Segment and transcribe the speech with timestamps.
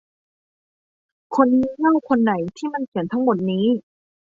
[1.35, 3.65] คนงี่เง่าคนไหนที่มันเขียนทั้งหมดนี้?